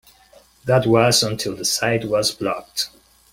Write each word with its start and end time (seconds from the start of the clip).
That 0.65 0.87
was 0.87 1.21
until 1.21 1.55
the 1.55 1.63
site 1.63 2.05
was 2.05 2.31
blocked. 2.33 2.89